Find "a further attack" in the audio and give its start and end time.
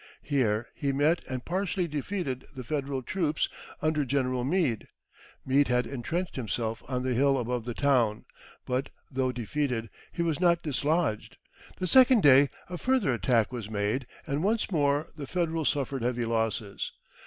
12.67-13.51